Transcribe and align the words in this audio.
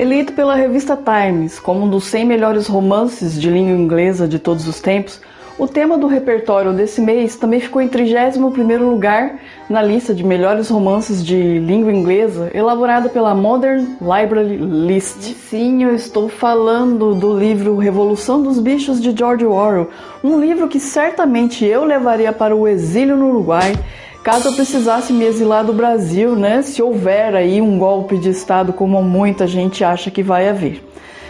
Eleito 0.00 0.32
pela 0.32 0.54
revista 0.54 0.96
Times 0.96 1.60
como 1.60 1.84
um 1.84 1.90
dos 1.90 2.04
100 2.04 2.24
melhores 2.24 2.66
romances 2.66 3.38
de 3.38 3.50
língua 3.50 3.76
inglesa 3.76 4.26
de 4.26 4.38
todos 4.38 4.66
os 4.66 4.80
tempos, 4.80 5.20
o 5.58 5.68
tema 5.68 5.98
do 5.98 6.06
repertório 6.06 6.72
desse 6.72 7.02
mês 7.02 7.36
também 7.36 7.60
ficou 7.60 7.82
em 7.82 7.88
31º 7.90 8.78
lugar 8.78 9.38
na 9.68 9.82
lista 9.82 10.14
de 10.14 10.24
melhores 10.24 10.70
romances 10.70 11.22
de 11.22 11.58
língua 11.58 11.92
inglesa 11.92 12.50
elaborada 12.54 13.10
pela 13.10 13.34
Modern 13.34 13.98
Library 14.00 14.56
List. 14.56 15.34
Sim, 15.50 15.84
eu 15.84 15.94
estou 15.94 16.30
falando 16.30 17.14
do 17.14 17.38
livro 17.38 17.76
Revolução 17.76 18.42
dos 18.42 18.58
Bichos 18.58 19.02
de 19.02 19.14
George 19.14 19.44
Orwell, 19.44 19.90
um 20.24 20.40
livro 20.40 20.66
que 20.66 20.80
certamente 20.80 21.66
eu 21.66 21.84
levaria 21.84 22.32
para 22.32 22.56
o 22.56 22.66
exílio 22.66 23.18
no 23.18 23.28
Uruguai 23.28 23.74
caso 24.22 24.48
eu 24.48 24.52
precisasse 24.52 25.12
me 25.12 25.24
exilar 25.24 25.64
do 25.64 25.72
Brasil, 25.72 26.34
né? 26.34 26.62
Se 26.62 26.82
houver 26.82 27.34
aí 27.34 27.60
um 27.60 27.78
golpe 27.78 28.18
de 28.18 28.28
Estado 28.30 28.72
como 28.72 29.02
muita 29.02 29.46
gente 29.46 29.82
acha 29.82 30.10
que 30.10 30.22
vai 30.22 30.48
haver. 30.48 30.82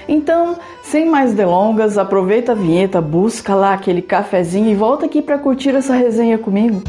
Então, 0.09 0.57
sem 0.83 1.07
mais 1.07 1.33
delongas, 1.33 1.97
aproveita 1.97 2.53
a 2.53 2.55
vinheta, 2.55 3.01
busca 3.01 3.55
lá 3.55 3.75
aquele 3.75 4.03
cafezinho 4.03 4.69
e 4.69 4.75
volta 4.75 5.07
aqui 5.07 5.23
para 5.23 5.39
curtir 5.39 5.71
essa 5.71 5.95
resenha 5.95 6.37
comigo. 6.37 6.83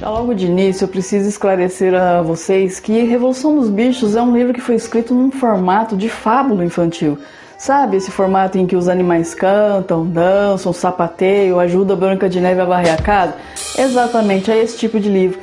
Já 0.00 0.10
logo 0.10 0.34
de 0.34 0.46
início, 0.46 0.84
eu 0.84 0.88
preciso 0.88 1.28
esclarecer 1.28 1.94
a 1.94 2.20
vocês 2.20 2.80
que 2.80 3.04
Revolução 3.04 3.56
dos 3.56 3.68
Bichos 3.68 4.16
é 4.16 4.22
um 4.22 4.36
livro 4.36 4.52
que 4.52 4.60
foi 4.60 4.74
escrito 4.74 5.14
num 5.14 5.30
formato 5.30 5.96
de 5.96 6.08
fábula 6.08 6.64
infantil. 6.64 7.16
Sabe 7.58 7.96
esse 7.96 8.10
formato 8.10 8.58
em 8.58 8.66
que 8.66 8.76
os 8.76 8.86
animais 8.86 9.34
cantam, 9.34 10.06
dançam, 10.06 10.72
sapateiam, 10.72 11.58
ajuda 11.58 11.94
a 11.94 11.96
Branca 11.96 12.28
de 12.28 12.38
Neve 12.38 12.60
a 12.60 12.64
varrer 12.66 12.92
a 12.92 12.98
casa? 12.98 13.34
Exatamente, 13.78 14.50
é 14.50 14.62
esse 14.62 14.76
tipo 14.76 15.00
de 15.00 15.08
livro. 15.08 15.40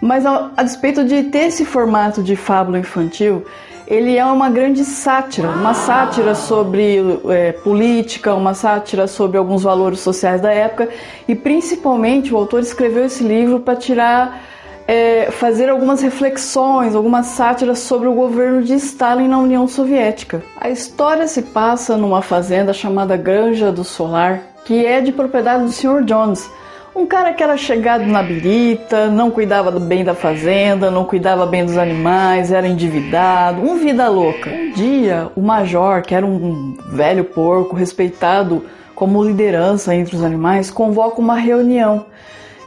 Mas 0.00 0.24
a, 0.24 0.52
a 0.56 0.62
despeito 0.62 1.04
de 1.04 1.24
ter 1.24 1.46
esse 1.48 1.64
formato 1.64 2.22
de 2.22 2.36
fábula 2.36 2.78
infantil, 2.78 3.44
ele 3.88 4.16
é 4.16 4.24
uma 4.24 4.48
grande 4.48 4.84
sátira, 4.84 5.48
uma 5.48 5.74
sátira 5.74 6.34
sobre 6.34 6.98
é, 7.28 7.52
política, 7.52 8.34
uma 8.34 8.54
sátira 8.54 9.08
sobre 9.08 9.36
alguns 9.36 9.64
valores 9.64 9.98
sociais 9.98 10.40
da 10.40 10.52
época 10.52 10.88
e 11.26 11.34
principalmente 11.34 12.32
o 12.32 12.36
autor 12.36 12.60
escreveu 12.60 13.06
esse 13.06 13.24
livro 13.24 13.60
para 13.60 13.74
tirar 13.74 14.42
é, 14.88 15.30
fazer 15.30 15.68
algumas 15.68 16.00
reflexões, 16.00 16.94
algumas 16.94 17.26
sátiras 17.26 17.80
sobre 17.80 18.08
o 18.08 18.14
governo 18.14 18.62
de 18.62 18.72
Stalin 18.72 19.28
na 19.28 19.38
União 19.38 19.68
Soviética. 19.68 20.42
A 20.58 20.70
história 20.70 21.28
se 21.28 21.42
passa 21.42 21.94
numa 21.98 22.22
fazenda 22.22 22.72
chamada 22.72 23.14
Granja 23.14 23.70
do 23.70 23.84
Solar, 23.84 24.40
que 24.64 24.86
é 24.86 25.02
de 25.02 25.12
propriedade 25.12 25.64
do 25.64 25.70
Sr. 25.70 26.02
Jones, 26.04 26.50
um 26.96 27.04
cara 27.04 27.34
que 27.34 27.42
era 27.42 27.56
chegado 27.56 28.06
na 28.06 28.22
birita, 28.22 29.08
não 29.08 29.30
cuidava 29.30 29.70
bem 29.78 30.02
da 30.02 30.14
fazenda, 30.14 30.90
não 30.90 31.04
cuidava 31.04 31.46
bem 31.46 31.64
dos 31.64 31.76
animais, 31.76 32.50
era 32.50 32.66
endividado, 32.66 33.60
um 33.60 33.76
vida 33.76 34.08
louca. 34.08 34.50
Um 34.50 34.72
dia, 34.72 35.30
o 35.36 35.42
major, 35.42 36.02
que 36.02 36.14
era 36.14 36.26
um 36.26 36.76
velho 36.88 37.24
porco 37.24 37.76
respeitado 37.76 38.64
como 38.94 39.22
liderança 39.22 39.94
entre 39.94 40.16
os 40.16 40.24
animais, 40.24 40.70
convoca 40.70 41.20
uma 41.20 41.36
reunião 41.36 42.06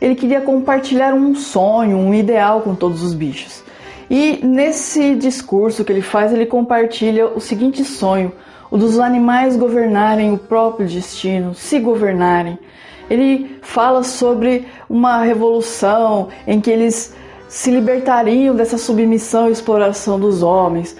ele 0.01 0.15
queria 0.15 0.41
compartilhar 0.41 1.13
um 1.13 1.35
sonho, 1.35 1.95
um 1.95 2.13
ideal 2.13 2.61
com 2.61 2.73
todos 2.73 3.03
os 3.03 3.13
bichos. 3.13 3.63
E 4.09 4.43
nesse 4.43 5.15
discurso 5.15 5.85
que 5.85 5.91
ele 5.91 6.01
faz, 6.01 6.33
ele 6.33 6.47
compartilha 6.47 7.27
o 7.27 7.39
seguinte 7.39 7.85
sonho: 7.85 8.33
o 8.69 8.77
dos 8.77 8.99
animais 8.99 9.55
governarem 9.55 10.33
o 10.33 10.37
próprio 10.37 10.87
destino, 10.87 11.53
se 11.53 11.79
governarem. 11.79 12.57
Ele 13.09 13.57
fala 13.61 14.03
sobre 14.03 14.65
uma 14.89 15.21
revolução 15.21 16.29
em 16.47 16.59
que 16.59 16.71
eles 16.71 17.13
se 17.47 17.69
libertariam 17.69 18.55
dessa 18.55 18.77
submissão 18.77 19.49
e 19.49 19.51
exploração 19.51 20.17
dos 20.17 20.41
homens, 20.41 20.95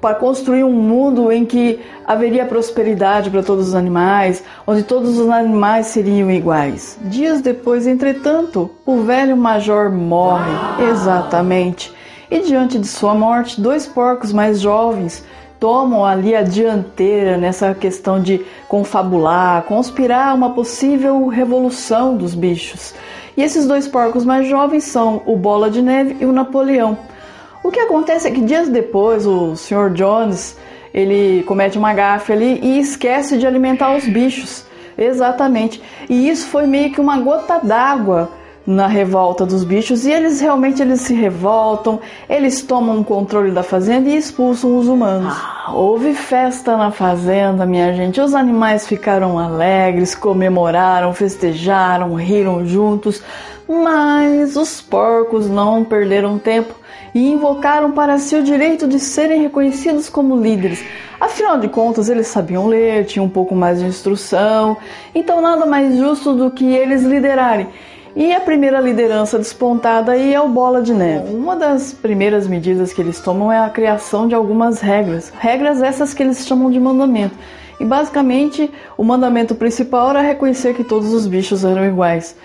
para 0.00 0.14
construir 0.14 0.64
um 0.64 0.72
mundo 0.72 1.30
em 1.30 1.44
que 1.44 1.78
haveria 2.06 2.46
prosperidade 2.46 3.30
para 3.30 3.42
todos 3.42 3.68
os 3.68 3.74
animais, 3.74 4.42
onde 4.66 4.82
todos 4.82 5.18
os 5.18 5.28
animais 5.28 5.86
seriam 5.86 6.30
iguais. 6.30 6.98
Dias 7.02 7.40
depois, 7.40 7.86
entretanto, 7.86 8.70
o 8.86 9.02
velho 9.02 9.36
major 9.36 9.90
morre. 9.90 10.52
Exatamente. 10.90 11.92
E 12.30 12.40
diante 12.40 12.78
de 12.78 12.86
sua 12.86 13.14
morte, 13.14 13.60
dois 13.60 13.86
porcos 13.86 14.32
mais 14.32 14.60
jovens 14.60 15.24
tomam 15.58 16.06
ali 16.06 16.34
a 16.34 16.42
dianteira 16.42 17.36
nessa 17.36 17.74
questão 17.74 18.20
de 18.20 18.40
confabular, 18.66 19.62
conspirar 19.64 20.34
uma 20.34 20.54
possível 20.54 21.26
revolução 21.26 22.16
dos 22.16 22.34
bichos. 22.34 22.94
E 23.36 23.42
esses 23.42 23.66
dois 23.66 23.86
porcos 23.86 24.24
mais 24.24 24.48
jovens 24.48 24.84
são 24.84 25.22
o 25.26 25.36
Bola 25.36 25.70
de 25.70 25.82
Neve 25.82 26.16
e 26.20 26.24
o 26.24 26.32
Napoleão. 26.32 26.98
O 27.62 27.70
que 27.70 27.80
acontece 27.80 28.26
é 28.26 28.30
que 28.30 28.40
dias 28.40 28.68
depois 28.68 29.26
o 29.26 29.54
Sr. 29.54 29.90
Jones 29.92 30.56
ele 30.92 31.42
comete 31.44 31.78
uma 31.78 31.92
gafe 31.92 32.32
ali 32.32 32.58
e 32.62 32.78
esquece 32.80 33.36
de 33.38 33.46
alimentar 33.46 33.96
os 33.96 34.06
bichos. 34.06 34.64
Exatamente. 34.96 35.82
E 36.08 36.28
isso 36.28 36.46
foi 36.48 36.66
meio 36.66 36.92
que 36.92 37.00
uma 37.00 37.18
gota 37.20 37.60
d'água 37.62 38.30
na 38.66 38.86
revolta 38.86 39.46
dos 39.46 39.64
bichos 39.64 40.04
e 40.04 40.12
eles 40.12 40.40
realmente 40.40 40.82
eles 40.82 41.00
se 41.00 41.14
revoltam, 41.14 41.98
eles 42.28 42.62
tomam 42.62 43.00
o 43.00 43.04
controle 43.04 43.50
da 43.50 43.62
fazenda 43.62 44.08
e 44.08 44.16
expulsam 44.16 44.76
os 44.76 44.86
humanos. 44.86 45.34
Ah, 45.34 45.72
houve 45.72 46.14
festa 46.14 46.76
na 46.76 46.90
fazenda, 46.90 47.64
minha 47.66 47.92
gente. 47.94 48.20
Os 48.20 48.34
animais 48.34 48.86
ficaram 48.86 49.38
alegres, 49.38 50.14
comemoraram, 50.14 51.12
festejaram, 51.12 52.14
riram 52.14 52.64
juntos, 52.66 53.22
mas 53.68 54.56
os 54.56 54.80
porcos 54.80 55.48
não 55.48 55.84
perderam 55.84 56.38
tempo 56.38 56.74
e 57.14 57.28
invocaram 57.28 57.92
para 57.92 58.18
si 58.18 58.36
o 58.36 58.42
direito 58.42 58.86
de 58.86 58.98
serem 58.98 59.42
reconhecidos 59.42 60.08
como 60.08 60.36
líderes. 60.36 60.84
Afinal 61.20 61.58
de 61.58 61.68
contas, 61.68 62.08
eles 62.08 62.26
sabiam 62.26 62.66
ler, 62.66 63.04
tinham 63.04 63.26
um 63.26 63.30
pouco 63.30 63.54
mais 63.54 63.80
de 63.80 63.86
instrução, 63.86 64.76
então 65.14 65.40
nada 65.40 65.66
mais 65.66 65.96
justo 65.96 66.34
do 66.34 66.50
que 66.50 66.64
eles 66.64 67.02
liderarem. 67.02 67.68
E 68.16 68.32
a 68.32 68.40
primeira 68.40 68.80
liderança 68.80 69.38
despontada 69.38 70.12
aí 70.12 70.34
é 70.34 70.40
o 70.40 70.48
Bola 70.48 70.82
de 70.82 70.92
Neve. 70.92 71.32
Uma 71.32 71.54
das 71.54 71.92
primeiras 71.92 72.46
medidas 72.46 72.92
que 72.92 73.00
eles 73.00 73.20
tomam 73.20 73.52
é 73.52 73.60
a 73.60 73.70
criação 73.70 74.26
de 74.26 74.34
algumas 74.34 74.80
regras. 74.80 75.32
Regras 75.38 75.80
essas 75.80 76.12
que 76.12 76.22
eles 76.22 76.44
chamam 76.44 76.70
de 76.70 76.80
mandamento. 76.80 77.36
E 77.78 77.84
basicamente, 77.84 78.68
o 78.98 79.04
mandamento 79.04 79.54
principal 79.54 80.10
era 80.10 80.20
reconhecer 80.22 80.74
que 80.74 80.82
todos 80.82 81.12
os 81.12 81.26
bichos 81.26 81.64
eram 81.64 81.86
iguais 81.86 82.36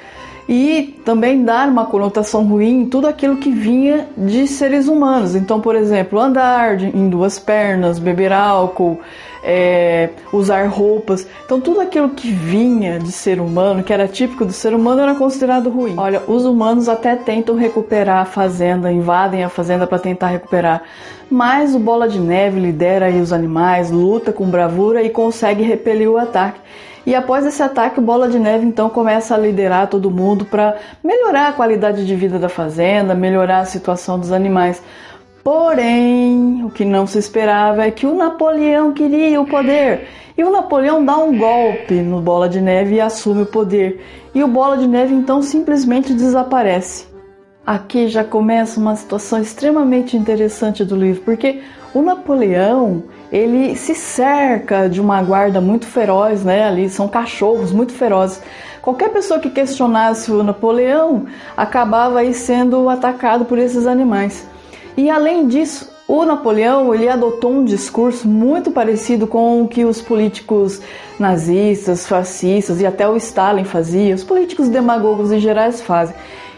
e 0.47 0.99
também 1.03 1.43
dar 1.43 1.67
uma 1.67 1.85
conotação 1.85 2.45
ruim 2.45 2.81
em 2.81 2.85
tudo 2.85 3.07
aquilo 3.07 3.37
que 3.37 3.51
vinha 3.51 4.07
de 4.15 4.47
seres 4.47 4.87
humanos. 4.87 5.35
Então, 5.35 5.59
por 5.59 5.75
exemplo, 5.75 6.19
andar 6.19 6.79
em 6.81 7.09
duas 7.09 7.39
pernas, 7.39 7.97
beber 7.97 8.31
álcool, 8.31 8.99
é, 9.43 10.09
usar 10.31 10.67
roupas. 10.67 11.27
Então, 11.45 11.59
tudo 11.59 11.81
aquilo 11.81 12.09
que 12.09 12.31
vinha 12.31 12.99
de 12.99 13.11
ser 13.11 13.39
humano, 13.39 13.83
que 13.83 13.91
era 13.91 14.07
típico 14.07 14.45
do 14.45 14.53
ser 14.53 14.73
humano, 14.73 15.01
era 15.01 15.15
considerado 15.15 15.69
ruim. 15.69 15.95
Olha, 15.97 16.21
os 16.27 16.45
humanos 16.45 16.87
até 16.87 17.15
tentam 17.15 17.55
recuperar 17.55 18.21
a 18.21 18.25
fazenda, 18.25 18.91
invadem 18.91 19.43
a 19.43 19.49
fazenda 19.49 19.87
para 19.87 19.99
tentar 19.99 20.27
recuperar. 20.27 20.83
Mas 21.29 21.73
o 21.73 21.79
Bola 21.79 22.07
de 22.07 22.19
Neve 22.19 22.59
lidera 22.59 23.07
aí 23.07 23.19
os 23.19 23.33
animais, 23.33 23.89
luta 23.89 24.31
com 24.31 24.45
bravura 24.45 25.01
e 25.01 25.09
consegue 25.09 25.63
repelir 25.63 26.09
o 26.09 26.17
ataque. 26.17 26.59
E 27.05 27.13
após 27.13 27.45
esse 27.45 27.61
ataque, 27.61 27.99
o 27.99 28.03
Bola 28.03 28.27
de 28.27 28.39
Neve 28.39 28.65
então 28.65 28.89
começa 28.89 29.35
a 29.35 29.37
liderar 29.37 29.87
todo 29.87 30.09
mundo 30.09 30.43
para 30.45 30.77
melhorar 31.03 31.49
a 31.49 31.53
qualidade 31.53 32.05
de 32.05 32.15
vida 32.15 32.39
da 32.39 32.49
fazenda, 32.49 33.13
melhorar 33.13 33.59
a 33.59 33.65
situação 33.65 34.19
dos 34.19 34.31
animais. 34.31 34.81
Porém, 35.43 36.63
o 36.65 36.71
que 36.71 36.83
não 36.83 37.05
se 37.05 37.19
esperava 37.19 37.85
é 37.85 37.91
que 37.91 38.07
o 38.07 38.15
Napoleão 38.15 38.91
queria 38.91 39.39
o 39.39 39.45
poder. 39.45 40.07
E 40.35 40.43
o 40.43 40.51
Napoleão 40.51 41.05
dá 41.05 41.15
um 41.17 41.37
golpe 41.37 41.93
no 41.93 42.19
Bola 42.19 42.49
de 42.49 42.59
Neve 42.59 42.95
e 42.95 43.01
assume 43.01 43.43
o 43.43 43.45
poder. 43.45 44.03
E 44.33 44.43
o 44.43 44.47
Bola 44.47 44.75
de 44.75 44.87
Neve 44.87 45.13
então 45.13 45.43
simplesmente 45.43 46.13
desaparece. 46.13 47.05
Aqui 47.63 48.07
já 48.07 48.23
começa 48.23 48.79
uma 48.79 48.95
situação 48.95 49.39
extremamente 49.39 50.17
interessante 50.17 50.83
do 50.83 50.95
livro, 50.95 51.21
porque 51.21 51.61
o 51.95 52.01
Napoleão 52.01 53.03
ele 53.31 53.73
se 53.77 53.95
cerca 53.95 54.89
de 54.89 54.99
uma 54.99 55.23
guarda 55.23 55.61
muito 55.61 55.87
feroz, 55.87 56.43
né? 56.43 56.65
Ali 56.65 56.89
são 56.89 57.07
cachorros 57.07 57.71
muito 57.71 57.93
ferozes. 57.93 58.41
Qualquer 58.81 59.09
pessoa 59.09 59.39
que 59.39 59.49
questionasse 59.49 60.29
o 60.29 60.43
Napoleão 60.43 61.25
acabava 61.55 62.19
aí 62.19 62.33
sendo 62.33 62.89
atacado 62.89 63.45
por 63.45 63.57
esses 63.57 63.87
animais. 63.87 64.45
E 64.97 65.09
além 65.09 65.47
disso, 65.47 65.89
o 66.05 66.25
Napoleão 66.25 66.93
ele 66.93 67.07
adotou 67.07 67.51
um 67.51 67.63
discurso 67.63 68.27
muito 68.27 68.71
parecido 68.71 69.25
com 69.25 69.63
o 69.63 69.67
que 69.67 69.85
os 69.85 70.01
políticos 70.01 70.81
nazistas, 71.17 72.05
fascistas 72.05 72.81
e 72.81 72.85
até 72.85 73.07
o 73.07 73.15
Stalin 73.15 73.63
fazia, 73.63 74.13
os 74.13 74.23
políticos 74.23 74.67
demagogos 74.67 75.31
em 75.31 75.39
gerais 75.39 75.81
fazem. 75.81 76.15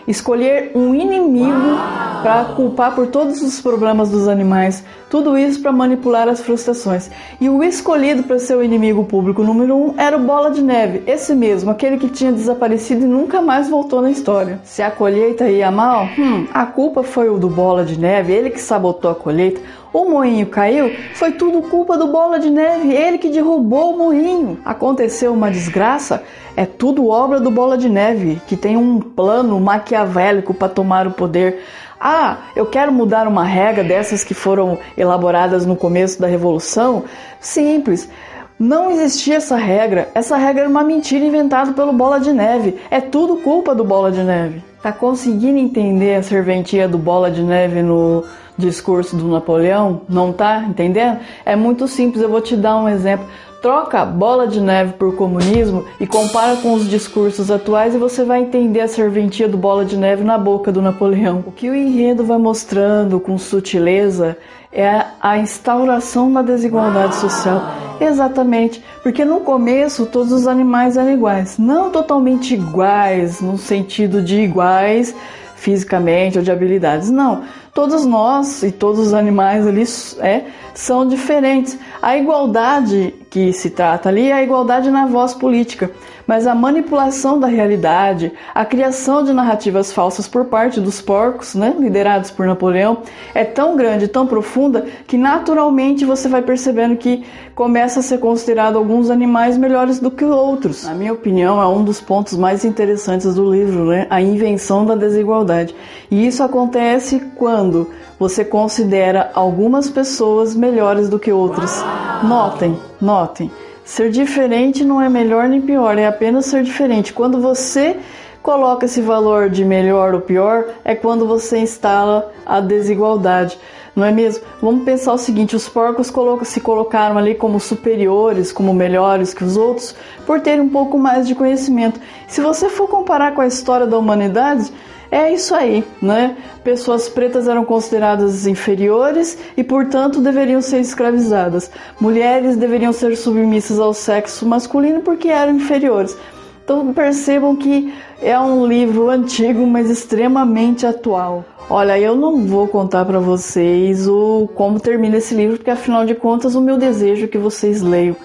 Escolher 0.08 0.72
um 0.74 0.96
inimigo 0.96 1.78
para 2.24 2.46
culpar 2.56 2.96
por 2.96 3.08
todos 3.08 3.42
os 3.42 3.60
problemas 3.60 4.10
dos 4.10 4.28
animais, 4.28 4.84
tudo 5.10 5.38
isso 5.38 5.62
para 5.62 5.72
manipular 5.72 6.28
as 6.28 6.42
frustrações. 6.42 7.12
E 7.40 7.50
o 7.50 7.64
escolhido 7.64 8.24
para 8.24 8.40
ser 8.40 8.56
o 8.56 8.64
inimigo 8.64 9.04
público 9.04 9.44
número 9.44 9.76
um 9.76 9.94
era 9.98 10.16
o 10.16 10.22
Bola 10.22 10.50
de 10.50 10.62
Neve, 10.62 11.04
esse 11.06 11.36
mesmo, 11.36 11.70
aquele 11.70 11.98
que 11.98 12.10
tinha 12.10 12.32
desaparecido 12.32 13.04
e 13.04 13.08
nunca 13.08 13.42
mais 13.42 13.70
voltou 13.70 14.02
na 14.02 14.10
história. 14.10 14.60
Se 14.64 14.82
a 14.82 14.90
colheita 14.90 15.50
ia 15.50 15.70
mal, 15.72 16.08
hum, 16.18 16.48
a 16.54 16.66
culpa 16.66 17.04
foi 17.04 17.30
o 17.30 17.38
do 17.38 17.50
Bola 17.50 17.84
de 17.84 18.00
Neve, 18.00 18.34
ele 18.34 18.50
que 18.50 18.62
sabotou 18.62 19.12
a 19.12 19.16
colheita. 19.16 19.62
O 19.94 20.06
moinho 20.06 20.46
caiu, 20.46 20.92
foi 21.16 21.32
tudo 21.32 21.62
culpa 21.62 21.98
do 21.98 22.08
Bola 22.08 22.40
de 22.40 22.50
Neve, 22.50 22.94
ele 22.94 23.18
que 23.18 23.30
derrubou 23.30 23.94
o 23.94 23.98
moinho. 23.98 24.60
Aconteceu 24.64 25.34
uma 25.34 25.50
desgraça, 25.50 26.24
é 26.58 26.66
tudo 26.66 27.08
obra 27.08 27.40
do 27.40 27.52
Bola 27.52 27.78
de 27.78 27.88
Neve, 27.88 28.42
que 28.48 28.58
tem 28.58 28.76
um 28.76 29.00
plano 29.00 29.60
maquiavélico 29.60 30.56
para 30.56 30.68
tomar 30.68 31.06
o 31.06 31.12
poder. 31.12 31.64
Ah, 32.02 32.38
eu 32.56 32.66
quero 32.66 32.92
mudar 32.92 33.28
uma 33.28 33.44
regra 33.44 33.84
dessas 33.84 34.24
que 34.24 34.34
foram 34.34 34.80
elaboradas 34.98 35.68
no 35.68 35.76
começo 35.76 36.20
da 36.20 36.26
Revolução? 36.26 37.04
Simples. 37.40 38.10
Não 38.58 38.90
existia 38.90 39.36
essa 39.36 39.56
regra. 39.56 40.10
Essa 40.16 40.36
regra 40.36 40.62
era 40.64 40.70
uma 40.70 40.84
mentira 40.84 41.24
inventada 41.24 41.74
pelo 41.74 41.94
Bola 41.94 42.20
de 42.20 42.34
Neve. 42.34 42.76
É 42.90 43.00
tudo 43.00 43.38
culpa 43.38 43.76
do 43.76 43.84
Bola 43.84 44.12
de 44.12 44.24
Neve. 44.24 44.64
Tá 44.82 44.92
conseguindo 44.92 45.60
entender 45.60 46.16
a 46.16 46.24
serventia 46.24 46.88
do 46.88 46.98
Bola 46.98 47.30
de 47.30 47.44
Neve 47.44 47.84
no 47.84 48.24
discurso 48.58 49.16
do 49.16 49.28
Napoleão? 49.28 50.02
Não 50.10 50.34
tá 50.34 50.64
entendendo? 50.68 51.20
É 51.46 51.56
muito 51.56 51.88
simples, 51.88 52.24
eu 52.24 52.30
vou 52.30 52.42
te 52.42 52.56
dar 52.56 52.78
um 52.78 52.90
exemplo. 52.90 53.28
Troca 53.62 54.06
bola 54.06 54.48
de 54.48 54.62
neve 54.62 54.94
por 54.94 55.16
comunismo 55.16 55.84
e 56.00 56.06
compara 56.06 56.58
com 56.58 56.74
os 56.74 56.88
discursos 56.88 57.50
atuais 57.50 57.96
e 57.96 57.98
você 57.98 58.24
vai 58.24 58.42
entender 58.42 58.82
a 58.82 58.88
serventia 58.88 59.48
do 59.48 59.58
bola 59.58 59.84
de 59.84 59.98
neve 59.98 60.24
na 60.24 60.38
boca 60.38 60.72
do 60.72 60.82
Napoleão. 60.82 61.44
O 61.46 61.52
que 61.52 61.70
o 61.70 61.76
enredo 61.76 62.24
vai 62.24 62.38
mostrando 62.38 63.20
com 63.20 63.38
sutileza 63.38 64.38
é 64.72 65.06
a 65.20 65.40
instauração 65.40 66.32
da 66.32 66.44
desigualdade 66.44 67.16
social. 67.16 67.62
Exatamente, 68.00 68.84
porque 69.02 69.26
no 69.26 69.40
começo 69.40 70.06
todos 70.06 70.32
os 70.32 70.46
animais 70.46 70.96
eram 70.96 71.12
iguais, 71.12 71.58
não 71.58 71.90
totalmente 71.90 72.54
iguais 72.54 73.42
no 73.42 73.58
sentido 73.58 74.22
de 74.22 74.40
iguais 74.40 75.16
fisicamente 75.58 76.38
ou 76.38 76.44
de 76.44 76.52
habilidades, 76.52 77.12
não 77.12 77.44
todos 77.78 78.08
nós 78.08 78.64
e 78.64 78.72
todos 78.72 79.00
os 79.00 79.14
animais 79.14 79.68
ali 79.68 79.84
é, 80.26 80.46
são 80.74 81.08
diferentes. 81.08 81.78
A 82.02 82.18
igualdade 82.18 83.14
que 83.30 83.54
se 83.54 83.70
trata 83.70 84.10
ali 84.10 84.32
é 84.32 84.34
a 84.34 84.42
igualdade 84.42 84.90
na 84.90 85.06
voz 85.06 85.36
política 85.36 85.92
mas 86.28 86.46
a 86.46 86.54
manipulação 86.54 87.40
da 87.40 87.48
realidade, 87.48 88.34
a 88.54 88.66
criação 88.66 89.24
de 89.24 89.32
narrativas 89.32 89.94
falsas 89.94 90.28
por 90.28 90.46
parte 90.46 90.82
dos 90.82 91.02
porcos, 91.02 91.56
né, 91.56 91.74
liderados 91.80 92.30
por 92.30 92.46
Napoleão, 92.46 92.98
é 93.34 93.46
tão 93.46 93.78
grande, 93.78 94.10
tão 94.10 94.28
profunda, 94.28 94.86
que 95.08 95.18
naturalmente 95.18 96.04
você 96.04 96.28
vai 96.28 96.42
percebendo 96.42 96.98
que 96.98 97.24
começa 97.56 98.02
a 98.02 98.04
ser 98.04 98.20
considerado 98.20 98.78
alguns 98.78 99.10
animais 99.10 99.58
melhores 99.58 100.00
do 100.00 100.12
que 100.12 100.26
outros. 100.26 100.84
Na 100.84 100.94
minha 100.94 101.14
opinião, 101.14 101.62
é 101.62 101.68
um 101.68 101.84
dos 101.84 102.02
pontos 102.02 102.38
mais 102.38 102.66
interessantes 102.66 103.34
do 103.34 103.50
livro, 103.50 103.86
né, 103.86 104.06
a 104.10 104.22
invenção 104.22 104.86
da 104.86 104.96
desigualdade. 104.96 105.74
E 106.12 106.28
isso 106.28 106.44
acontece 106.44 107.22
quando 107.36 107.90
você 108.20 108.44
considera 108.44 109.32
algumas 109.34 109.90
pessoas 109.90 110.56
melhores 110.56 111.08
do 111.08 111.20
que 111.20 111.32
outras. 111.32 111.84
Notem, 112.24 112.78
notem. 113.00 113.50
Ser 113.88 114.10
diferente 114.12 114.84
não 114.84 115.02
é 115.02 115.08
melhor 115.08 115.48
nem 115.48 115.62
pior, 115.62 115.98
é 115.98 116.06
apenas 116.06 116.48
ser 116.48 116.62
diferente. 116.62 117.14
Quando 117.14 117.40
você 117.40 117.96
coloca 118.44 118.86
esse 118.86 119.00
valor 119.00 119.50
de 119.50 119.64
melhor 119.64 120.14
ou 120.14 120.20
pior, 120.20 120.66
é 120.84 120.94
quando 120.94 121.26
você 121.26 121.60
instala 121.60 122.30
a 122.46 122.60
desigualdade. 122.60 123.58
Não 123.96 124.04
é 124.04 124.12
mesmo? 124.12 124.44
Vamos 124.62 124.84
pensar 124.84 125.14
o 125.14 125.18
seguinte: 125.18 125.56
os 125.56 125.70
porcos 125.70 126.12
se 126.44 126.60
colocaram 126.60 127.18
ali 127.18 127.34
como 127.34 127.62
superiores, 127.62 128.52
como 128.52 128.74
melhores 128.74 129.34
que 129.34 129.46
os 129.46 129.56
outros, 129.56 129.96
por 130.26 130.42
terem 130.42 130.66
um 130.66 130.70
pouco 130.70 131.00
mais 131.00 131.26
de 131.26 131.34
conhecimento. 131.34 131.98
Se 132.28 132.42
você 132.42 132.68
for 132.68 132.90
comparar 132.90 133.34
com 133.34 133.40
a 133.40 133.48
história 133.48 133.88
da 133.88 133.98
humanidade, 133.98 134.70
é 135.12 135.34
isso 135.34 135.56
aí, 135.56 135.84
né? 136.02 136.36
Pessoas 136.64 137.08
pretas 137.08 137.48
eram 137.48 137.64
consideradas 137.64 138.46
inferiores 138.46 139.38
e, 139.56 139.64
portanto, 139.64 140.22
deveriam 140.22 140.62
ser 140.62 140.80
escravizadas. 140.80 141.72
Mulheres 142.00 142.58
deveriam 142.58 142.92
ser 142.92 143.16
submissas 143.16 143.80
ao 143.80 143.94
sexo 143.94 144.46
masculino 144.46 145.02
porque 145.02 145.30
eram 145.30 145.56
inferiores. 145.56 146.18
Então 146.64 146.94
percebam 146.94 147.56
que 147.56 147.94
é 148.22 148.38
um 148.38 148.68
livro 148.68 149.10
antigo, 149.10 149.66
mas 149.66 149.90
extremamente 149.90 150.86
atual. 150.86 151.46
Olha, 151.70 151.98
eu 151.98 152.16
não 152.16 152.46
vou 152.46 152.68
contar 152.68 153.06
para 153.06 153.20
vocês 153.20 154.06
o 154.08 154.50
como 154.54 154.78
termina 154.78 155.18
esse 155.18 155.34
livro, 155.34 155.56
porque 155.56 155.72
afinal 155.72 156.06
de 156.06 156.16
contas 156.16 156.56
o 156.56 156.62
meu 156.62 156.78
desejo 156.78 157.24
é 157.24 157.28
que 157.28 157.38
vocês 157.38 157.82
leiam 157.82 158.18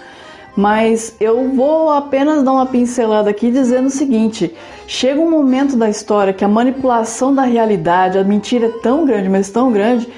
mas 0.57 1.17
eu 1.19 1.51
vou 1.51 1.91
apenas 1.91 2.43
dar 2.43 2.53
uma 2.53 2.67
pincelada 2.67 3.31
aqui 3.31 3.51
dizendo 3.51 3.87
o 3.87 3.91
seguinte: 3.91 4.55
chega 4.87 5.21
um 5.21 5.31
momento 5.31 5.77
da 5.77 5.89
história 5.89 6.33
que 6.33 6.45
a 6.45 6.49
manipulação 6.49 7.35
da 7.35 7.43
realidade, 7.43 8.19
a 8.19 8.25
mentira 8.25 8.67
é 8.67 8.81
tão 8.81 9.05
grande, 9.05 9.29
mas 9.29 9.51
tão 9.51 9.73
grande, 9.73 10.09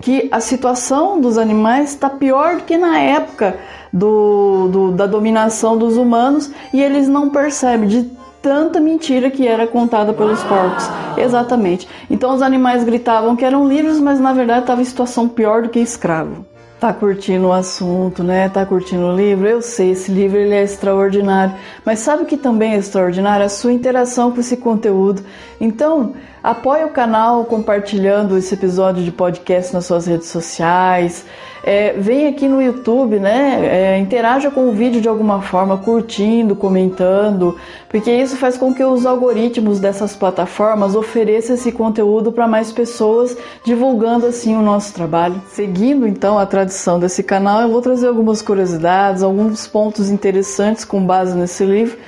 que 0.00 0.28
a 0.32 0.40
situação 0.40 1.20
dos 1.20 1.38
animais 1.38 1.90
está 1.90 2.10
pior 2.10 2.56
do 2.56 2.64
que 2.64 2.76
na 2.76 2.98
época 2.98 3.56
do, 3.92 4.68
do, 4.68 4.92
da 4.92 5.06
dominação 5.06 5.76
dos 5.76 5.96
humanos 5.96 6.50
e 6.72 6.82
eles 6.82 7.06
não 7.08 7.30
percebem 7.30 7.88
de 7.88 8.10
tanta 8.42 8.80
mentira 8.80 9.30
que 9.30 9.46
era 9.46 9.66
contada 9.66 10.12
pelos 10.12 10.42
porcos. 10.42 10.84
Exatamente. 11.16 11.86
Então 12.10 12.34
os 12.34 12.42
animais 12.42 12.82
gritavam 12.82 13.36
que 13.36 13.44
eram 13.44 13.68
livres, 13.68 14.00
mas 14.00 14.18
na 14.18 14.32
verdade 14.32 14.62
estava 14.62 14.82
em 14.82 14.84
situação 14.84 15.28
pior 15.28 15.62
do 15.62 15.68
que 15.68 15.78
escravo. 15.78 16.44
Tá 16.82 16.92
curtindo 16.92 17.46
o 17.46 17.52
assunto, 17.52 18.24
né? 18.24 18.48
Tá 18.48 18.66
curtindo 18.66 19.06
o 19.06 19.14
livro? 19.14 19.46
Eu 19.46 19.62
sei, 19.62 19.92
esse 19.92 20.10
livro 20.10 20.36
ele 20.36 20.52
é 20.52 20.64
extraordinário. 20.64 21.54
Mas 21.84 22.00
sabe 22.00 22.24
o 22.24 22.26
que 22.26 22.36
também 22.36 22.72
é 22.72 22.76
extraordinário? 22.76 23.46
A 23.46 23.48
sua 23.48 23.72
interação 23.72 24.32
com 24.32 24.40
esse 24.40 24.56
conteúdo. 24.56 25.22
Então, 25.60 26.14
apoie 26.42 26.82
o 26.82 26.88
canal 26.88 27.44
compartilhando 27.44 28.36
esse 28.36 28.54
episódio 28.54 29.04
de 29.04 29.12
podcast 29.12 29.72
nas 29.72 29.86
suas 29.86 30.08
redes 30.08 30.26
sociais. 30.26 31.24
É, 31.62 31.92
vem 31.92 32.26
aqui 32.26 32.48
no 32.48 32.60
YouTube, 32.60 33.20
né? 33.20 33.60
É, 33.62 33.98
interaja 33.98 34.50
com 34.50 34.68
o 34.68 34.72
vídeo 34.72 35.00
de 35.00 35.08
alguma 35.08 35.40
forma, 35.40 35.78
curtindo, 35.78 36.56
comentando, 36.56 37.56
porque 37.92 38.10
isso 38.10 38.36
faz 38.36 38.56
com 38.56 38.72
que 38.72 38.82
os 38.82 39.04
algoritmos 39.04 39.78
dessas 39.78 40.16
plataformas 40.16 40.96
ofereçam 40.96 41.54
esse 41.54 41.70
conteúdo 41.70 42.32
para 42.32 42.48
mais 42.48 42.72
pessoas, 42.72 43.36
divulgando 43.62 44.24
assim 44.24 44.56
o 44.56 44.62
nosso 44.62 44.94
trabalho. 44.94 45.42
Seguindo 45.50 46.08
então 46.08 46.38
a 46.38 46.46
tradição 46.46 46.98
desse 46.98 47.22
canal, 47.22 47.60
eu 47.60 47.68
vou 47.68 47.82
trazer 47.82 48.08
algumas 48.08 48.40
curiosidades, 48.40 49.22
alguns 49.22 49.66
pontos 49.66 50.08
interessantes 50.08 50.86
com 50.86 51.04
base 51.04 51.36
nesse 51.36 51.66
livro. 51.66 51.98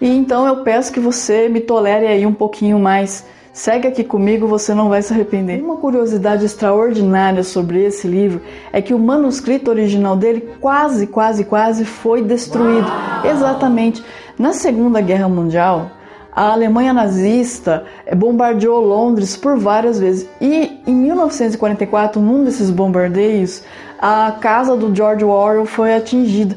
E 0.00 0.08
então 0.08 0.46
eu 0.46 0.62
peço 0.62 0.92
que 0.92 1.00
você 1.00 1.48
me 1.48 1.60
tolere 1.60 2.06
aí 2.06 2.24
um 2.24 2.32
pouquinho 2.32 2.78
mais 2.78 3.24
Segue 3.52 3.86
aqui 3.86 4.02
comigo, 4.02 4.46
você 4.46 4.72
não 4.72 4.88
vai 4.88 5.02
se 5.02 5.12
arrepender. 5.12 5.62
Uma 5.62 5.76
curiosidade 5.76 6.42
extraordinária 6.42 7.42
sobre 7.42 7.84
esse 7.84 8.08
livro 8.08 8.40
é 8.72 8.80
que 8.80 8.94
o 8.94 8.98
manuscrito 8.98 9.70
original 9.70 10.16
dele 10.16 10.54
quase, 10.58 11.06
quase, 11.06 11.44
quase 11.44 11.84
foi 11.84 12.22
destruído. 12.22 12.90
Exatamente. 13.22 14.02
Na 14.38 14.52
Segunda 14.52 15.00
Guerra 15.00 15.28
Mundial, 15.28 15.90
a 16.34 16.52
Alemanha 16.52 16.94
nazista 16.94 17.84
bombardeou 18.16 18.80
Londres 18.80 19.36
por 19.36 19.58
várias 19.58 20.00
vezes. 20.00 20.26
E 20.40 20.80
em 20.86 20.94
1944, 20.94 22.20
num 22.20 22.42
desses 22.42 22.70
bombardeios, 22.70 23.62
a 23.98 24.32
casa 24.40 24.74
do 24.74 24.94
George 24.94 25.24
Orwell 25.24 25.66
foi 25.66 25.94
atingida. 25.94 26.56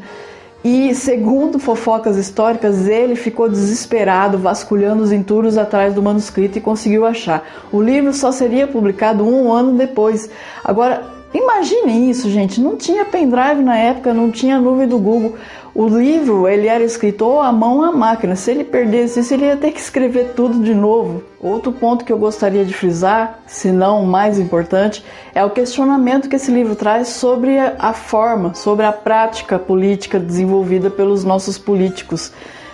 E, 0.63 0.95
segundo 0.95 1.59
fofocas 1.59 2.17
históricas, 2.17 2.87
ele 2.87 3.15
ficou 3.15 3.47
desesperado, 3.47 4.37
vasculhando 4.37 5.03
os 5.03 5.11
entulhos 5.11 5.59
atrás 5.59 5.93
do 5.93 6.01
manuscrito 6.01 6.57
e 6.57 6.61
conseguiu 6.61 7.05
achar. 7.05 7.45
O 7.71 7.79
livro 7.79 8.11
só 8.13 8.31
seria 8.31 8.65
publicado 8.65 9.23
um 9.23 9.53
ano 9.53 9.77
depois. 9.77 10.27
Agora, 10.63 11.03
imagine 11.31 12.09
isso, 12.09 12.31
gente. 12.31 12.59
Não 12.59 12.75
tinha 12.75 13.05
pendrive 13.05 13.61
na 13.61 13.77
época, 13.77 14.11
não 14.11 14.31
tinha 14.31 14.59
nuvem 14.59 14.87
do 14.87 14.97
Google. 14.97 15.35
O 15.77 15.89
livro 15.89 16.47
ele 16.47 16.67
era 16.67 16.85
escrito 16.85 17.25
ou 17.25 17.41
à 17.41 17.51
mão 17.51 17.79
ou 17.79 17.83
à 17.83 17.91
máquina. 17.91 18.37
Se 18.37 18.49
ele 18.49 18.63
perdesse 18.63 19.19
isso, 19.19 19.33
ele 19.33 19.43
ia 19.43 19.57
ter 19.57 19.71
que 19.71 19.79
escrever 19.81 20.31
tudo 20.33 20.63
de 20.63 20.73
novo. 20.73 21.21
Outro 21.37 21.69
ponto 21.69 22.05
que 22.05 22.13
eu 22.13 22.17
gostaria 22.17 22.63
de 22.63 22.73
frisar, 22.73 23.41
se 23.45 23.73
não 23.73 24.01
o 24.01 24.07
mais 24.07 24.39
importante, 24.39 25.03
é 25.33 25.43
o 25.43 25.49
questionamento 25.49 26.29
que 26.29 26.37
esse 26.37 26.49
livro 26.49 26.77
traz 26.77 27.09
sobre 27.09 27.59
a 27.59 27.91
forma, 27.91 28.53
sobre 28.53 28.85
a 28.85 28.93
prática 28.93 29.59
política 29.59 30.17
desenvolvida 30.17 30.89
pelos 30.89 31.25
nossos 31.25 31.57
políticos, 31.57 32.31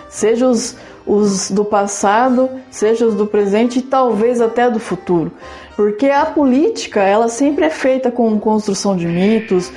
seja 0.08 0.46
os, 0.46 0.76
os 1.04 1.50
do 1.50 1.64
passado, 1.64 2.48
seja 2.70 3.04
os 3.04 3.16
do 3.16 3.26
presente 3.26 3.80
e 3.80 3.82
talvez 3.82 4.40
até 4.40 4.70
do 4.70 4.78
futuro. 4.78 5.32
Porque 5.76 6.06
a 6.06 6.26
política, 6.26 7.00
ela 7.00 7.28
sempre 7.28 7.64
é 7.64 7.70
feita 7.70 8.10
com 8.10 8.38
construção 8.38 8.96
de 8.96 9.06
mitos, 9.06 9.72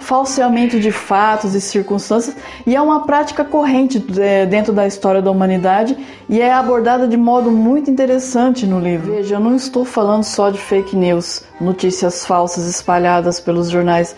falseamento 0.00 0.80
de 0.80 0.90
fatos 0.90 1.54
e 1.54 1.60
circunstâncias, 1.60 2.36
e 2.66 2.74
é 2.74 2.80
uma 2.80 3.04
prática 3.06 3.44
corrente 3.44 4.04
é, 4.18 4.46
dentro 4.46 4.72
da 4.72 4.86
história 4.86 5.20
da 5.20 5.30
humanidade 5.30 5.96
e 6.28 6.40
é 6.40 6.52
abordada 6.52 7.06
de 7.06 7.16
modo 7.16 7.50
muito 7.50 7.90
interessante 7.90 8.66
no 8.66 8.80
livro. 8.80 9.12
Veja, 9.12 9.36
eu 9.36 9.40
não 9.40 9.54
estou 9.54 9.84
falando 9.84 10.24
só 10.24 10.50
de 10.50 10.58
fake 10.58 10.96
news, 10.96 11.44
notícias 11.60 12.24
falsas 12.24 12.66
espalhadas 12.66 13.38
pelos 13.38 13.68
jornais. 13.68 14.16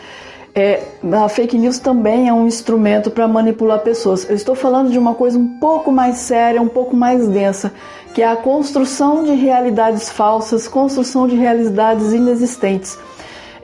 É, 0.58 0.82
a 1.12 1.28
fake 1.28 1.56
news 1.56 1.78
também 1.78 2.26
é 2.26 2.32
um 2.32 2.44
instrumento 2.44 3.12
para 3.12 3.28
manipular 3.28 3.78
pessoas. 3.78 4.28
Eu 4.28 4.34
estou 4.34 4.56
falando 4.56 4.90
de 4.90 4.98
uma 4.98 5.14
coisa 5.14 5.38
um 5.38 5.46
pouco 5.46 5.92
mais 5.92 6.16
séria, 6.16 6.60
um 6.60 6.66
pouco 6.66 6.96
mais 6.96 7.28
densa, 7.28 7.72
que 8.12 8.22
é 8.22 8.26
a 8.26 8.34
construção 8.34 9.22
de 9.22 9.34
realidades 9.34 10.10
falsas, 10.10 10.66
construção 10.66 11.28
de 11.28 11.36
realidades 11.36 12.12
inexistentes. 12.12 12.98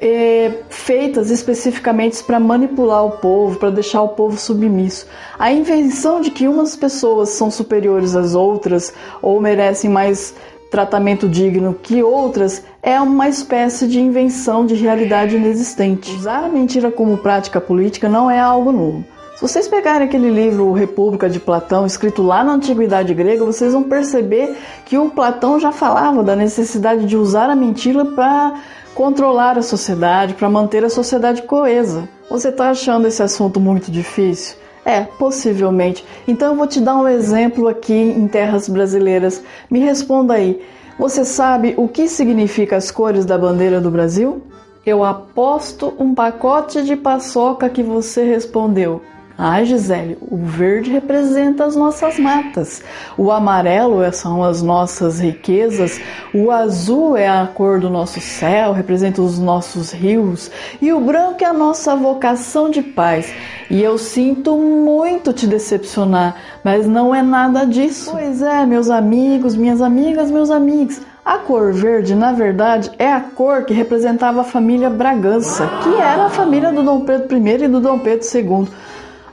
É, 0.00 0.60
feitas 0.68 1.30
especificamente 1.30 2.22
para 2.22 2.38
manipular 2.38 3.04
o 3.04 3.12
povo, 3.12 3.58
para 3.58 3.70
deixar 3.70 4.02
o 4.02 4.10
povo 4.10 4.38
submisso. 4.38 5.04
A 5.36 5.50
invenção 5.50 6.20
de 6.20 6.30
que 6.30 6.46
umas 6.46 6.76
pessoas 6.76 7.30
são 7.30 7.50
superiores 7.50 8.14
às 8.14 8.36
outras 8.36 8.92
ou 9.20 9.40
merecem 9.40 9.90
mais 9.90 10.32
tratamento 10.74 11.28
digno 11.28 11.72
que 11.72 12.02
outras 12.02 12.64
é 12.82 13.00
uma 13.00 13.28
espécie 13.28 13.86
de 13.86 14.00
invenção 14.00 14.66
de 14.66 14.74
realidade 14.74 15.36
inexistente. 15.36 16.10
Usar 16.10 16.42
a 16.42 16.48
mentira 16.48 16.90
como 16.90 17.16
prática 17.16 17.60
política 17.60 18.08
não 18.08 18.28
é 18.28 18.40
algo 18.40 18.72
novo. 18.72 19.04
Se 19.36 19.42
vocês 19.42 19.68
pegarem 19.68 20.08
aquele 20.08 20.28
livro 20.28 20.72
República 20.72 21.30
de 21.30 21.38
Platão, 21.38 21.86
escrito 21.86 22.24
lá 22.24 22.42
na 22.42 22.54
antiguidade 22.54 23.14
grega, 23.14 23.44
vocês 23.44 23.72
vão 23.72 23.84
perceber 23.84 24.56
que 24.84 24.98
o 24.98 25.10
Platão 25.10 25.60
já 25.60 25.70
falava 25.70 26.24
da 26.24 26.34
necessidade 26.34 27.06
de 27.06 27.16
usar 27.16 27.48
a 27.48 27.54
mentira 27.54 28.04
para 28.04 28.54
controlar 28.96 29.56
a 29.56 29.62
sociedade, 29.62 30.34
para 30.34 30.50
manter 30.50 30.84
a 30.84 30.90
sociedade 30.90 31.42
coesa. 31.42 32.08
Você 32.28 32.48
está 32.48 32.70
achando 32.70 33.06
esse 33.06 33.22
assunto 33.22 33.60
muito 33.60 33.92
difícil? 33.92 34.56
É, 34.84 35.02
possivelmente. 35.02 36.04
Então 36.28 36.52
eu 36.52 36.56
vou 36.56 36.66
te 36.66 36.80
dar 36.80 36.96
um 36.96 37.08
exemplo 37.08 37.68
aqui 37.68 37.94
em 37.94 38.28
terras 38.28 38.68
brasileiras. 38.68 39.42
Me 39.70 39.78
responda 39.78 40.34
aí. 40.34 40.60
Você 40.98 41.24
sabe 41.24 41.74
o 41.76 41.88
que 41.88 42.06
significa 42.06 42.76
as 42.76 42.90
cores 42.90 43.24
da 43.24 43.38
bandeira 43.38 43.80
do 43.80 43.90
Brasil? 43.90 44.42
Eu 44.84 45.02
aposto 45.02 45.94
um 45.98 46.14
pacote 46.14 46.84
de 46.84 46.94
paçoca 46.94 47.68
que 47.70 47.82
você 47.82 48.24
respondeu. 48.24 49.00
Ai, 49.36 49.64
Gisele, 49.64 50.16
o 50.20 50.36
verde 50.36 50.92
representa 50.92 51.64
as 51.64 51.74
nossas 51.74 52.20
matas, 52.20 52.84
o 53.18 53.32
amarelo 53.32 54.00
são 54.12 54.44
as 54.44 54.62
nossas 54.62 55.18
riquezas, 55.18 56.00
o 56.32 56.52
azul 56.52 57.16
é 57.16 57.26
a 57.26 57.44
cor 57.44 57.80
do 57.80 57.90
nosso 57.90 58.20
céu, 58.20 58.72
representa 58.72 59.20
os 59.20 59.36
nossos 59.36 59.90
rios, 59.90 60.52
e 60.80 60.92
o 60.92 61.00
branco 61.00 61.42
é 61.42 61.46
a 61.46 61.52
nossa 61.52 61.96
vocação 61.96 62.70
de 62.70 62.80
paz. 62.80 63.34
E 63.68 63.82
eu 63.82 63.98
sinto 63.98 64.56
muito 64.56 65.32
te 65.32 65.48
decepcionar, 65.48 66.36
mas 66.62 66.86
não 66.86 67.12
é 67.12 67.20
nada 67.20 67.64
disso. 67.64 68.12
Pois 68.12 68.40
é, 68.40 68.64
meus 68.64 68.88
amigos, 68.88 69.56
minhas 69.56 69.82
amigas, 69.82 70.30
meus 70.30 70.48
amigos. 70.48 71.00
A 71.24 71.38
cor 71.38 71.72
verde, 71.72 72.14
na 72.14 72.32
verdade, 72.32 72.92
é 72.98 73.10
a 73.10 73.18
cor 73.18 73.64
que 73.64 73.72
representava 73.72 74.42
a 74.42 74.44
família 74.44 74.90
Bragança, 74.90 75.68
que 75.82 75.94
era 75.94 76.26
a 76.26 76.30
família 76.30 76.70
do 76.70 76.82
Dom 76.84 77.00
Pedro 77.00 77.36
I 77.36 77.64
e 77.64 77.68
do 77.68 77.80
Dom 77.80 77.98
Pedro 77.98 78.26
II. 78.32 78.68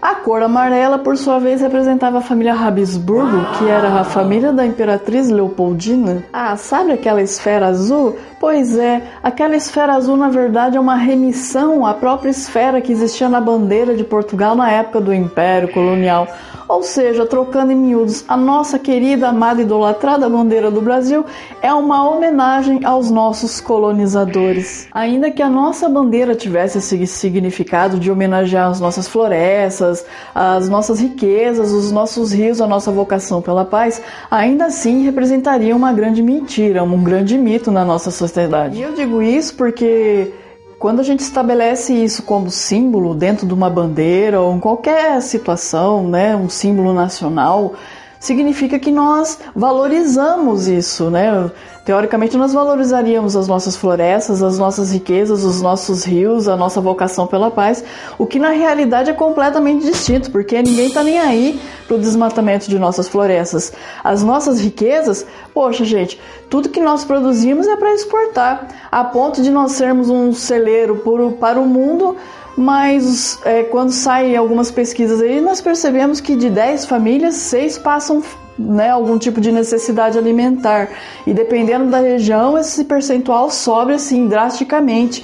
A 0.02 0.16
cor 0.16 0.42
amarela, 0.42 0.98
por 0.98 1.16
sua 1.16 1.38
vez, 1.38 1.62
representava 1.62 2.18
a 2.18 2.22
família 2.22 2.56
Habsburgo, 2.56 3.46
que 3.60 3.70
era 3.70 3.88
a 4.00 4.04
família 4.04 4.52
da 4.52 4.66
imperatriz 4.66 5.30
Leopoldina. 5.30 6.24
Ah, 6.34 6.58
sabe 6.58 6.92
aquela 6.92 7.22
esfera 7.22 7.68
azul? 7.68 8.18
Pois 8.40 8.76
é, 8.76 9.04
aquela 9.22 9.56
esfera 9.56 9.94
azul 9.94 10.18
na 10.18 10.28
verdade 10.28 10.76
é 10.76 10.80
uma 10.80 10.96
remissão 10.96 11.86
à 11.86 11.94
própria 11.94 12.32
esfera 12.32 12.82
que 12.82 12.92
existia 12.92 13.30
na 13.30 13.40
bandeira 13.40 13.96
de 13.96 14.04
Portugal 14.04 14.56
na 14.56 14.72
época 14.72 15.00
do 15.00 15.14
Império 15.14 15.72
Colonial. 15.72 16.28
Ou 16.72 16.84
seja, 16.84 17.26
trocando 17.26 17.74
em 17.74 17.76
miúdos, 17.76 18.24
a 18.30 18.38
nossa 18.38 18.80
querida, 18.80 19.28
amada 19.28 19.62
idolatrada 19.62 20.30
bandeira 20.30 20.72
do 20.72 20.80
Brasil 20.80 21.26
é 21.62 21.74
uma 21.74 22.10
homenagem 22.10 22.86
aos 22.86 23.12
nossos 23.12 23.60
colonizadores. 23.60 24.88
Ainda 24.94 25.30
que 25.30 25.42
a 25.42 25.50
nossa 25.50 25.90
bandeira 25.90 26.34
tivesse 26.34 26.78
esse 26.78 27.08
significado 27.08 28.00
de 28.00 28.10
homenagear 28.10 28.70
as 28.70 28.80
nossas 28.80 29.06
florestas, 29.06 30.06
as 30.34 30.70
nossas 30.70 31.02
riquezas, 31.02 31.74
os 31.74 31.92
nossos 31.92 32.32
rios, 32.32 32.62
a 32.62 32.68
nossa 32.68 32.90
vocação 32.90 33.42
pela 33.42 33.66
paz, 33.66 34.02
ainda 34.32 34.68
assim 34.68 35.04
representaria 35.04 35.76
uma 35.76 35.92
grande 35.92 36.24
mentira, 36.24 36.86
um 36.86 37.04
grande 37.04 37.38
mito 37.38 37.70
na 37.70 37.84
nossa 37.84 38.12
sociedade. 38.12 38.78
E 38.78 38.82
eu 38.82 38.94
digo 38.94 39.22
isso 39.22 39.56
porque 39.56 40.32
quando 40.82 41.00
a 41.00 41.04
gente 41.04 41.20
estabelece 41.20 41.94
isso 41.94 42.24
como 42.24 42.50
símbolo 42.50 43.14
dentro 43.14 43.46
de 43.46 43.54
uma 43.54 43.70
bandeira 43.70 44.42
ou 44.42 44.56
em 44.56 44.60
qualquer 44.60 45.22
situação, 45.22 46.08
né, 46.08 46.36
um 46.36 46.50
símbolo 46.50 46.92
nacional, 46.92 47.76
significa 48.20 48.80
que 48.80 48.92
nós 48.92 49.38
valorizamos 49.56 50.68
isso, 50.68 51.12
né? 51.12 51.52
Teoricamente, 51.84 52.38
nós 52.38 52.54
valorizaríamos 52.54 53.36
as 53.36 53.48
nossas 53.48 53.76
florestas, 53.76 54.44
as 54.44 54.60
nossas 54.60 54.92
riquezas, 54.92 55.44
os 55.44 55.62
nossos 55.64 56.04
rios, 56.04 56.48
a 56.48 56.56
nossa 56.56 56.80
vocação 56.80 57.26
pela 57.26 57.50
paz, 57.50 57.84
o 58.20 58.26
que 58.28 58.38
na 58.38 58.50
realidade 58.50 59.10
é 59.10 59.14
completamente 59.14 59.84
distinto, 59.84 60.30
porque 60.30 60.62
ninguém 60.62 60.88
está 60.88 61.04
nem 61.04 61.20
aí 61.20 61.60
para 61.88 61.96
o 61.96 62.00
desmatamento 62.00 62.70
de 62.70 62.78
nossas 62.78 63.08
florestas. 63.08 63.74
As 64.04 64.22
nossas 64.22 64.62
riquezas, 64.62 65.26
poxa, 65.56 65.84
gente, 65.84 66.22
tudo 66.52 66.70
que 66.70 66.80
nós 66.80 67.04
produzimos 67.04 67.68
é 67.68 67.76
para 67.76 67.96
exportar, 67.96 68.68
a 68.92 69.04
ponto 69.04 69.42
de 69.42 69.50
nós 69.50 69.72
sermos 69.72 70.08
um 70.08 70.34
celeiro 70.34 71.02
para 71.40 71.60
o 71.60 71.66
mundo 71.66 72.16
mas 72.56 73.40
é, 73.46 73.64
quando 73.64 73.92
saem 73.92 74.36
algumas 74.36 74.70
pesquisas 74.70 75.22
aí, 75.22 75.40
nós 75.40 75.62
percebemos 75.62 76.20
que 76.20 76.36
de 76.36 76.50
10 76.50 76.86
famílias, 76.86 77.36
6 77.36 77.78
passam 77.78 78.22
né, 78.58 78.90
algum 78.90 79.18
tipo 79.18 79.40
de 79.40 79.52
necessidade 79.52 80.18
alimentar. 80.18 80.90
E 81.26 81.34
dependendo 81.34 81.90
da 81.90 82.00
região, 82.00 82.58
esse 82.58 82.84
percentual 82.86 83.50
sobe 83.50 83.94
assim 83.94 84.28
drasticamente. 84.28 85.24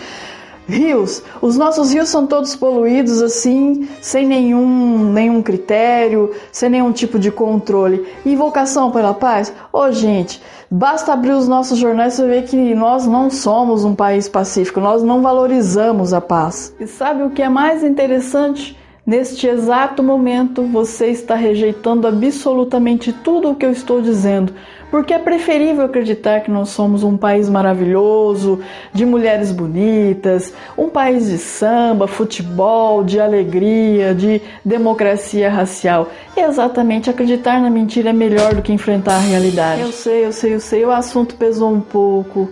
Rios, 0.68 1.24
os 1.42 1.56
nossos 1.56 1.94
rios 1.94 2.10
são 2.10 2.28
todos 2.28 2.54
poluídos 2.54 3.22
assim, 3.22 3.88
sem 4.02 4.28
nenhum, 4.28 5.14
nenhum 5.14 5.42
critério, 5.42 6.34
sem 6.52 6.70
nenhum 6.70 6.92
tipo 6.92 7.18
de 7.18 7.32
controle. 7.32 8.06
Invocação 8.26 8.92
pela 8.92 9.14
paz? 9.14 9.54
Ô 9.72 9.80
oh, 9.80 9.92
gente, 9.94 10.42
basta 10.70 11.14
abrir 11.14 11.32
os 11.32 11.48
nossos 11.48 11.80
jornais 11.80 12.20
e 12.20 12.28
ver 12.28 12.44
que 12.44 12.76
nós 12.76 13.08
não 13.08 13.30
somos 13.30 13.86
um 13.86 13.96
país 13.96 14.28
pacífico, 14.28 14.82
nós 14.82 15.02
não 15.02 15.22
valorizamos 15.22 16.14
a 16.14 16.20
paz. 16.20 16.76
E 16.78 16.86
sabe 16.86 17.24
o 17.24 17.30
que 17.30 17.42
é 17.42 17.48
mais 17.48 17.82
interessante? 17.82 18.78
Neste 19.08 19.48
exato 19.48 20.04
momento, 20.04 20.64
você 20.64 21.08
está 21.08 21.34
rejeitando 21.34 22.06
absolutamente 22.06 23.14
tudo 23.14 23.50
o 23.50 23.56
que 23.56 23.66
eu 23.66 23.72
estou 23.72 24.02
dizendo, 24.02 24.52
porque 24.92 25.14
é 25.14 25.18
preferível 25.18 25.86
acreditar 25.86 26.42
que 26.42 26.52
nós 26.52 26.72
somos 26.72 27.04
um 27.04 27.16
país 27.16 27.48
maravilhoso, 27.48 28.60
de 28.92 29.06
mulheres 29.06 29.54
bonitas, 29.54 30.54
um 30.78 30.90
país 30.90 31.28
de 31.28 31.38
samba, 31.38 32.06
futebol, 32.06 33.02
de 33.02 33.18
alegria, 33.18 34.14
de 34.14 34.42
democracia 34.66 35.50
racial. 35.50 36.10
E 36.36 36.42
exatamente 36.42 37.10
acreditar 37.10 37.62
na 37.62 37.70
mentira 37.70 38.10
é 38.10 38.14
melhor 38.14 38.56
do 38.56 38.62
que 38.62 38.74
enfrentar 38.74 39.16
a 39.16 39.20
realidade. 39.20 39.84
Eu 39.84 39.94
sei, 39.94 40.26
eu 40.26 40.34
sei, 40.34 40.54
eu 40.56 40.60
sei, 40.60 40.84
o 40.84 40.92
assunto 40.92 41.36
pesou 41.36 41.72
um 41.72 41.80
pouco, 41.80 42.50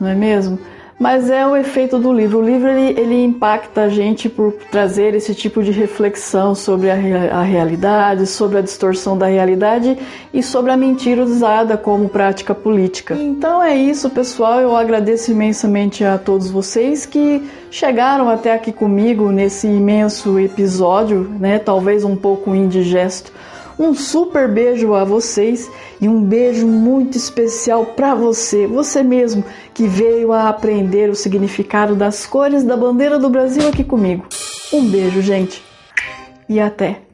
não 0.00 0.08
é 0.08 0.14
mesmo? 0.14 0.58
Mas 0.98 1.30
é 1.30 1.46
o 1.46 1.56
efeito 1.56 1.98
do 1.98 2.12
livro. 2.12 2.38
O 2.38 2.42
livro 2.42 2.68
ele, 2.68 3.00
ele 3.00 3.24
impacta 3.24 3.82
a 3.82 3.88
gente 3.88 4.28
por 4.28 4.52
trazer 4.70 5.14
esse 5.14 5.34
tipo 5.34 5.62
de 5.62 5.70
reflexão 5.70 6.54
sobre 6.54 6.90
a, 6.90 6.94
a, 6.94 7.42
realidade, 7.42 8.26
sobre 8.26 8.58
a 8.58 8.60
distorção 8.60 9.16
da 9.16 9.26
realidade 9.26 9.96
e 10.34 10.42
sobre 10.42 10.72
a 10.72 10.76
mentira 10.76 11.22
usada 11.22 11.76
como 11.76 12.08
prática 12.08 12.54
política. 12.54 13.14
Então 13.14 13.62
é 13.62 13.76
isso, 13.76 14.10
pessoal. 14.10 14.60
Eu 14.60 14.74
agradeço 14.74 15.30
imensamente 15.30 16.04
a 16.04 16.18
todos 16.18 16.50
vocês 16.50 17.06
que 17.06 17.48
chegaram 17.70 18.28
até 18.28 18.52
aqui 18.52 18.72
comigo 18.72 19.30
nesse 19.30 19.68
imenso 19.68 20.38
episódio, 20.38 21.30
né? 21.38 21.58
Talvez 21.58 22.02
um 22.02 22.16
pouco 22.16 22.54
indigesto 22.54 23.32
um 23.78 23.94
super 23.94 24.48
beijo 24.48 24.92
a 24.94 25.04
vocês 25.04 25.70
e 26.00 26.08
um 26.08 26.22
beijo 26.22 26.66
muito 26.66 27.16
especial 27.16 27.86
para 27.86 28.14
você, 28.14 28.66
você 28.66 29.02
mesmo 29.02 29.44
que 29.72 29.86
veio 29.86 30.32
a 30.32 30.48
aprender 30.48 31.08
o 31.08 31.14
significado 31.14 31.94
das 31.94 32.26
cores 32.26 32.64
da 32.64 32.76
bandeira 32.76 33.18
do 33.18 33.30
Brasil 33.30 33.68
aqui 33.68 33.84
comigo. 33.84 34.26
Um 34.72 34.88
beijo, 34.88 35.22
gente, 35.22 35.62
e 36.48 36.58
até! 36.60 37.07